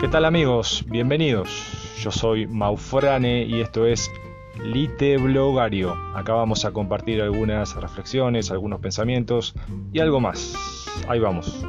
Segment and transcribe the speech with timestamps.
[0.00, 0.82] ¿Qué tal amigos?
[0.88, 1.94] Bienvenidos.
[1.98, 4.10] Yo soy Maufrane y esto es
[4.64, 5.92] Lite Blogario.
[6.14, 9.54] Acá vamos a compartir algunas reflexiones, algunos pensamientos
[9.92, 10.54] y algo más.
[11.06, 11.66] Ahí vamos.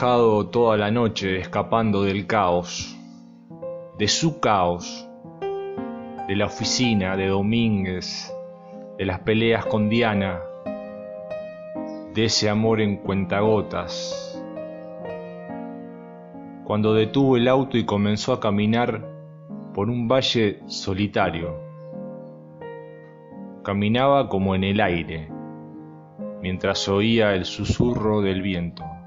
[0.00, 2.96] Toda la noche escapando del caos,
[3.98, 5.06] de su caos,
[6.26, 8.34] de la oficina de Domínguez,
[8.96, 10.40] de las peleas con Diana,
[12.14, 14.42] de ese amor en cuentagotas.
[16.64, 19.06] Cuando detuvo el auto y comenzó a caminar
[19.74, 21.60] por un valle solitario,
[23.62, 25.28] caminaba como en el aire,
[26.40, 28.99] mientras oía el susurro del viento.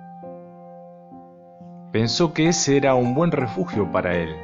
[1.94, 4.36] Pensó que ese era un buen refugio para él.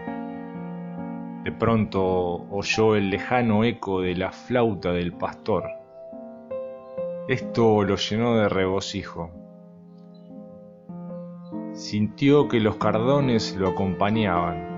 [1.44, 5.64] De pronto oyó el lejano eco de la flauta del pastor.
[7.28, 9.32] Esto lo llenó de regocijo.
[11.74, 14.78] Sintió que los cardones lo acompañaban.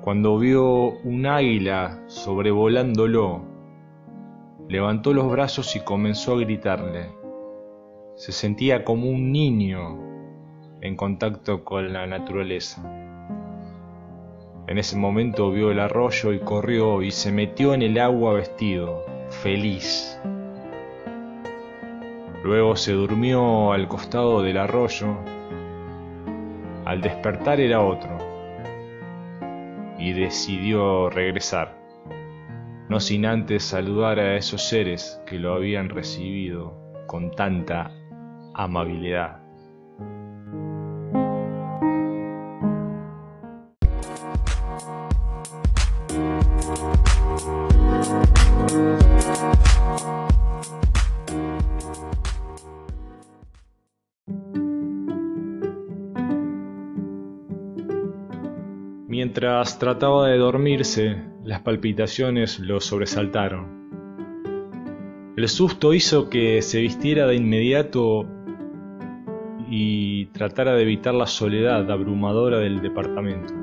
[0.00, 3.42] Cuando vio un águila sobrevolándolo,
[4.70, 7.10] levantó los brazos y comenzó a gritarle.
[8.16, 10.07] Se sentía como un niño
[10.80, 12.82] en contacto con la naturaleza.
[14.66, 19.02] En ese momento vio el arroyo y corrió y se metió en el agua vestido,
[19.42, 20.20] feliz.
[22.44, 25.16] Luego se durmió al costado del arroyo.
[26.84, 28.18] Al despertar era otro
[29.98, 31.76] y decidió regresar,
[32.88, 37.90] no sin antes saludar a esos seres que lo habían recibido con tanta
[38.54, 39.37] amabilidad.
[59.08, 63.78] Mientras trataba de dormirse, las palpitaciones lo sobresaltaron.
[65.36, 68.26] El susto hizo que se vistiera de inmediato
[69.68, 73.57] y tratara de evitar la soledad abrumadora del departamento.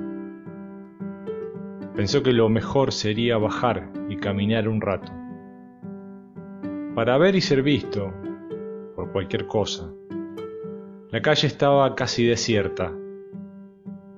[1.96, 5.12] Pensó que lo mejor sería bajar y caminar un rato,
[6.94, 8.14] para ver y ser visto
[8.96, 9.92] por cualquier cosa.
[11.12, 12.92] La calle estaba casi desierta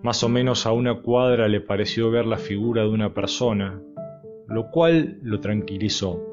[0.07, 3.81] más o menos a una cuadra le pareció ver la figura de una persona,
[4.47, 6.23] lo cual lo tranquilizó.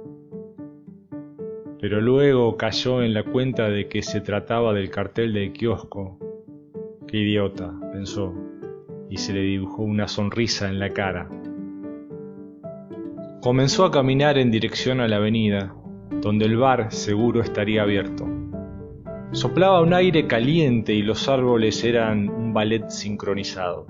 [1.80, 6.18] Pero luego cayó en la cuenta de que se trataba del cartel del kiosco.
[7.08, 8.32] Qué idiota, pensó,
[9.14, 11.28] y se le dibujó una sonrisa en la cara.
[13.40, 15.72] Comenzó a caminar en dirección a la avenida,
[16.20, 18.26] donde el bar seguro estaría abierto.
[19.30, 23.86] Soplaba un aire caliente y los árboles eran un ballet sincronizado.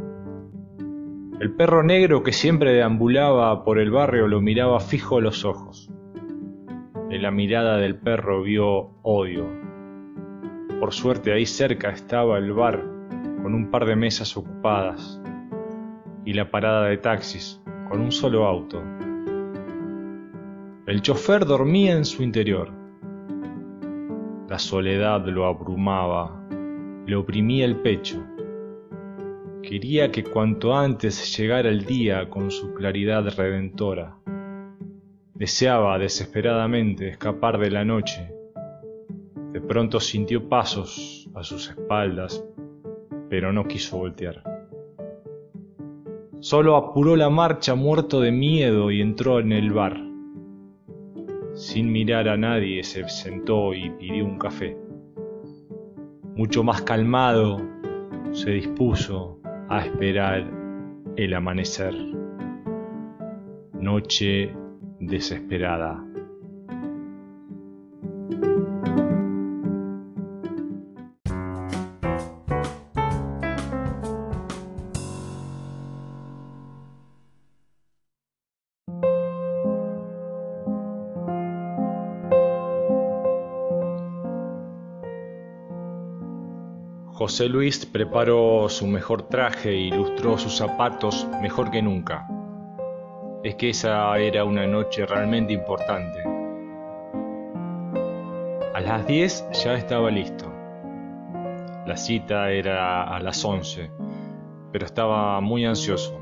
[1.41, 5.91] El perro negro que siempre deambulaba por el barrio lo miraba fijo a los ojos.
[7.09, 9.47] En la mirada del perro vio odio.
[10.81, 12.94] Por suerte ahí cerca estaba el bar
[13.45, 15.23] con un par de mesas ocupadas
[16.25, 18.83] y la parada de taxis con un solo auto.
[20.87, 22.83] El chofer dormía en su interior
[24.55, 26.47] la soledad lo abrumaba,
[27.07, 28.23] le oprimía el pecho.
[29.63, 34.19] Quería que cuanto antes llegara el día con su claridad redentora.
[35.35, 38.33] Deseaba desesperadamente escapar de la noche.
[39.53, 42.45] De pronto sintió pasos a sus espaldas,
[43.35, 44.45] pero no quiso voltear.
[46.39, 50.01] Solo apuró la marcha muerto de miedo y entró en el bar.
[51.55, 54.77] Sin mirar a nadie se sentó y pidió un café.
[56.37, 57.61] Mucho más calmado,
[58.31, 60.49] se dispuso a esperar
[61.17, 61.93] el amanecer.
[63.73, 64.55] Noche
[65.01, 66.05] desesperada.
[87.15, 92.27] José Luis preparó su mejor traje e ilustró sus zapatos mejor que nunca.
[93.45, 96.25] Es que esa era una noche realmente importante.
[98.75, 100.53] A las 10 ya estaba listo.
[101.87, 103.93] La cita era a las 11,
[104.73, 106.21] pero estaba muy ansioso.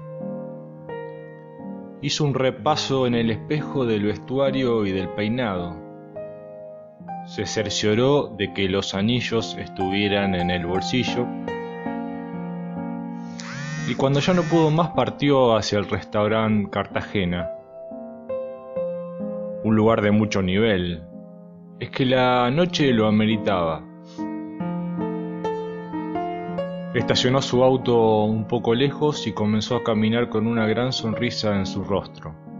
[2.03, 5.92] Hizo un repaso en el espejo del vestuario y del peinado.
[7.27, 11.27] Se cercioró de que los anillos estuvieran en el bolsillo
[13.89, 17.51] y cuando ya no pudo más partió hacia el restaurante Cartagena,
[19.65, 21.03] un lugar de mucho nivel.
[21.81, 23.83] Es que la noche lo ameritaba.
[26.95, 31.67] Estacionó su auto un poco lejos y comenzó a caminar con una gran sonrisa en
[31.67, 32.52] su rostro.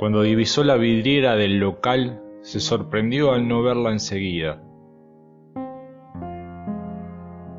[0.00, 4.62] Cuando divisó la vidriera del local, se sorprendió al no verla enseguida.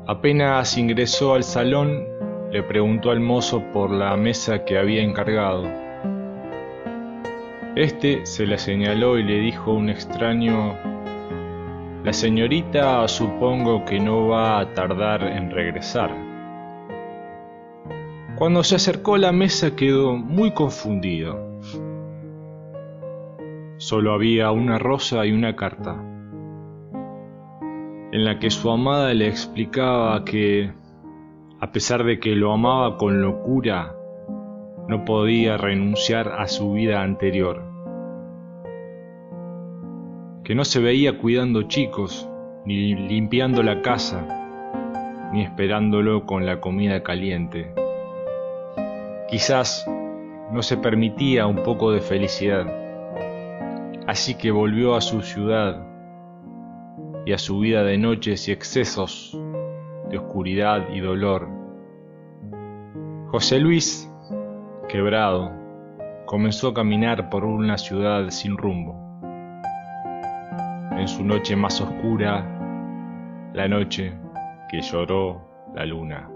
[0.08, 2.02] Apenas ingresó al salón,
[2.50, 5.70] le preguntó al mozo por la mesa que había encargado.
[7.76, 10.76] Este se la señaló y le dijo un extraño
[12.02, 16.10] la señorita supongo que no va a tardar en regresar.
[18.34, 21.51] Cuando se acercó a la mesa quedó muy confundido.
[23.82, 25.96] Solo había una rosa y una carta,
[28.12, 30.72] en la que su amada le explicaba que,
[31.58, 33.96] a pesar de que lo amaba con locura,
[34.86, 37.64] no podía renunciar a su vida anterior
[40.44, 42.28] que no se veía cuidando chicos,
[42.64, 44.28] ni limpiando la casa,
[45.32, 47.74] ni esperándolo con la comida caliente.
[49.28, 49.84] Quizás
[50.52, 52.81] no se permitía un poco de felicidad,
[54.06, 55.86] así que volvió a su ciudad
[57.24, 59.38] y a su vida de noches y excesos,
[60.10, 61.48] de oscuridad y dolor.
[63.30, 64.10] José Luis,
[64.88, 65.52] quebrado,
[66.26, 69.02] comenzó a caminar por una ciudad sin rumbo
[71.02, 72.44] en su noche más oscura,
[73.54, 74.12] la noche
[74.70, 75.40] que lloró
[75.74, 76.31] la luna.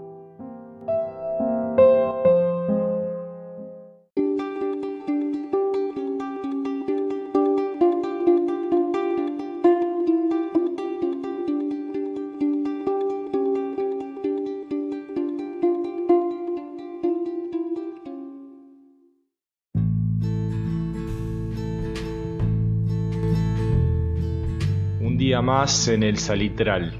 [25.27, 26.93] Día más en el salitral,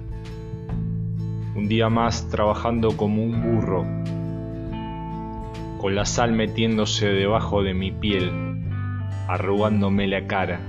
[1.56, 3.86] un día más trabajando como un burro,
[5.80, 8.30] con la sal metiéndose debajo de mi piel,
[9.30, 10.60] arrugándome la cara,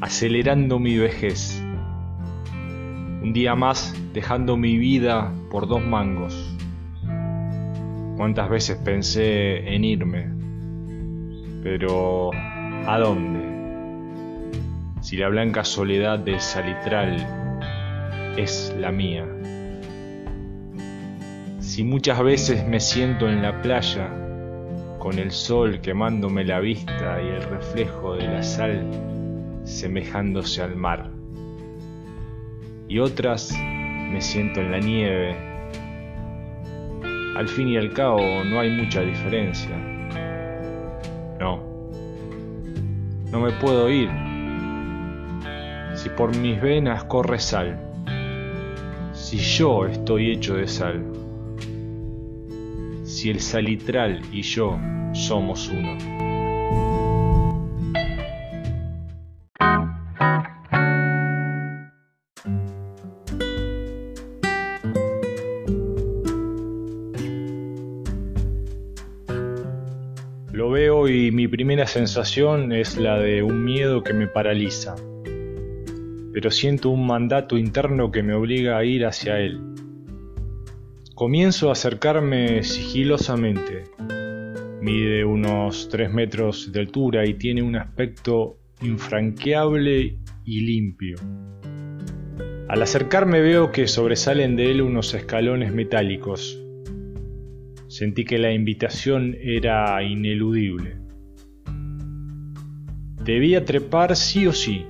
[0.00, 1.62] acelerando mi vejez,
[3.22, 6.56] un día más dejando mi vida por dos mangos.
[8.16, 10.30] Cuántas veces pensé en irme,
[11.62, 12.30] pero
[12.86, 13.47] ¿a dónde?
[15.08, 17.16] Si la blanca soledad del salitral
[18.36, 19.26] es la mía.
[21.60, 24.10] Si muchas veces me siento en la playa,
[24.98, 28.84] con el sol quemándome la vista y el reflejo de la sal
[29.64, 31.10] semejándose al mar.
[32.86, 35.34] Y otras me siento en la nieve.
[37.34, 39.74] Al fin y al cabo no hay mucha diferencia.
[41.40, 41.62] No.
[43.32, 44.27] No me puedo ir
[45.98, 47.76] si por mis venas corre sal,
[49.12, 51.04] si yo estoy hecho de sal,
[53.02, 54.78] si el salitral y yo
[55.12, 55.98] somos uno.
[70.52, 74.94] Lo veo y mi primera sensación es la de un miedo que me paraliza
[76.38, 79.60] pero siento un mandato interno que me obliga a ir hacia él.
[81.16, 83.86] Comienzo a acercarme sigilosamente.
[84.80, 91.16] Mide unos 3 metros de altura y tiene un aspecto infranqueable y limpio.
[92.68, 96.56] Al acercarme veo que sobresalen de él unos escalones metálicos.
[97.88, 100.98] Sentí que la invitación era ineludible.
[103.24, 104.86] Debía trepar sí o sí,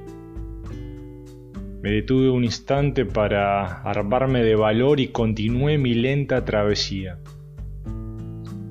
[1.80, 7.18] me detuve un instante para armarme de valor y continué mi lenta travesía.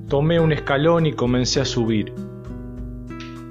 [0.08, 2.12] Tomé un escalón y comencé a subir.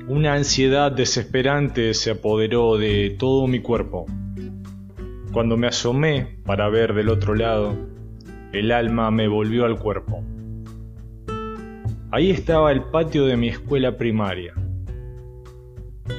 [0.07, 4.05] Una ansiedad desesperante se apoderó de todo mi cuerpo.
[5.33, 7.75] Cuando me asomé para ver del otro lado,
[8.53, 10.23] el alma me volvió al cuerpo.
[12.11, 14.53] Ahí estaba el patio de mi escuela primaria.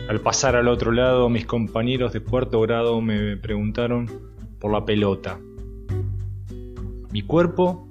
[0.08, 4.08] Al pasar al otro lado, mis compañeros de cuarto grado me preguntaron
[4.58, 5.38] por la pelota.
[7.10, 7.88] Mi cuerpo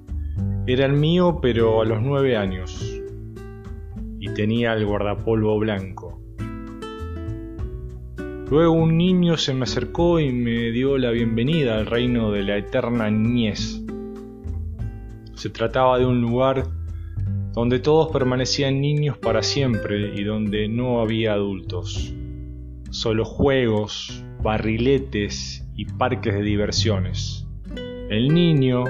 [0.66, 3.00] era el mío, pero a los nueve años,
[4.20, 6.20] y tenía el guardapolvo blanco.
[8.50, 12.56] Luego un niño se me acercó y me dio la bienvenida al reino de la
[12.56, 13.82] eterna niñez.
[15.34, 16.64] Se trataba de un lugar
[17.58, 22.14] donde todos permanecían niños para siempre y donde no había adultos,
[22.90, 27.48] solo juegos, barriletes y parques de diversiones.
[28.10, 28.84] El niño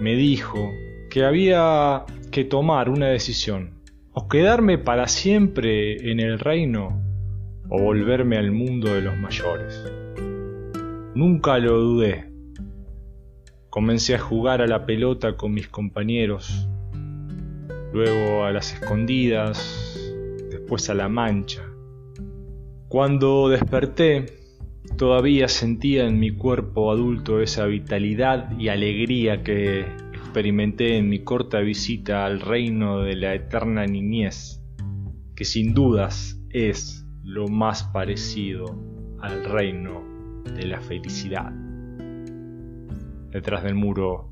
[0.00, 0.70] me dijo
[1.10, 3.74] que había que tomar una decisión,
[4.14, 7.02] o quedarme para siempre en el reino
[7.68, 9.84] o volverme al mundo de los mayores.
[11.14, 12.32] Nunca lo dudé.
[13.68, 16.67] Comencé a jugar a la pelota con mis compañeros
[17.92, 19.98] luego a las escondidas,
[20.50, 21.62] después a la mancha.
[22.88, 24.26] Cuando desperté,
[24.96, 29.80] todavía sentía en mi cuerpo adulto esa vitalidad y alegría que
[30.12, 34.62] experimenté en mi corta visita al reino de la eterna niñez,
[35.34, 38.64] que sin dudas es lo más parecido
[39.20, 40.02] al reino
[40.44, 41.52] de la felicidad.
[43.30, 44.30] Detrás del muro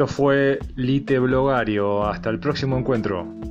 [0.00, 2.06] Esto fue Lite Blogario.
[2.06, 3.49] Hasta el próximo encuentro.